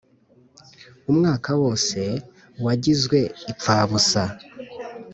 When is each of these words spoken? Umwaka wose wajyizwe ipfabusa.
Umwaka 1.11 1.49
wose 1.61 1.99
wajyizwe 2.65 3.19
ipfabusa. 3.51 4.23